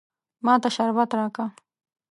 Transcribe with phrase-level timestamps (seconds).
[0.45, 1.45] ما ته شربت راکه.